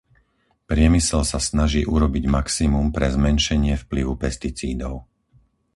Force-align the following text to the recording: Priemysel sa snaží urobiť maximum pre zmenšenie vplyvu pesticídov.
Priemysel 0.69 1.21
sa 1.31 1.37
snaží 1.49 1.81
urobiť 1.95 2.23
maximum 2.37 2.85
pre 2.95 3.05
zmenšenie 3.17 3.73
vplyvu 3.85 4.13
pesticídov. 4.23 4.93